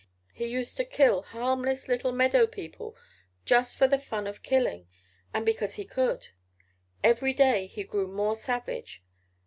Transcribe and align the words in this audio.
He 0.33 0.47
used 0.47 0.77
to 0.77 0.83
kill 0.83 1.21
harmless 1.21 1.87
little 1.87 2.11
meadow 2.11 2.47
people 2.47 2.95
just 3.45 3.77
for 3.77 3.87
the 3.87 3.99
fun 3.99 4.25
of 4.25 4.41
killing, 4.41 4.87
and 5.31 5.45
because 5.45 5.75
he 5.75 5.85
could. 5.85 6.29
Every 7.03 7.33
day 7.33 7.67
he 7.67 7.83
grew 7.83 8.07
more 8.07 8.35
savage. 8.35 9.03